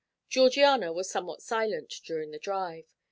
Georgiana 0.29 0.91
was 0.91 1.11
somewhat 1.11 1.43
silent 1.43 1.93
during 2.03 2.31
the 2.31 2.39
drive. 2.39 2.85